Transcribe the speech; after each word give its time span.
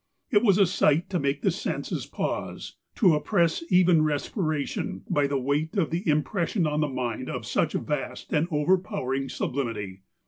J 0.31 0.37
r 0.39 0.43
was 0.43 0.57
a 0.57 0.65
sight 0.65 1.11
to 1.11 1.19
make 1.19 1.43
the 1.43 1.51
senses 1.51 2.07
pause; 2.07 2.75
to 2.95 3.13
oppress 3.13 3.63
even 3.71 4.01
respiration, 4.01 5.03
by 5.07 5.27
the 5.27 5.37
weight 5.37 5.77
of 5.77 5.91
the 5.91 6.09
impression 6.09 6.65
on 6.65 6.79
the 6.81 6.87
mind 6.87 7.29
of 7.29 7.45
such 7.45 7.73
vast 7.73 8.33
and 8.33 8.47
overpowering 8.49 9.29
sublimity. 9.29 9.99